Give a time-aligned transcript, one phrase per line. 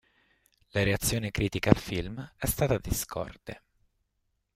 [0.69, 3.61] La reazione critica al film è stata discorde.